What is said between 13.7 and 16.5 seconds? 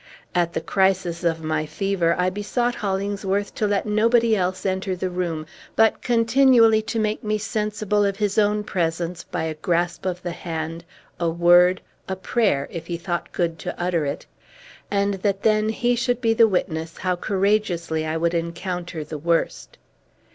utter it; and that then he should be the